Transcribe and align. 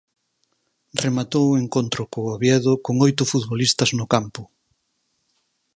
Rematou 1.03 1.45
o 1.49 1.59
encontro 1.63 2.01
co 2.11 2.19
Oviedo 2.35 2.71
con 2.85 2.95
oito 3.07 3.23
futbolistas 3.31 3.89
no 3.97 4.05
campo. 4.13 4.41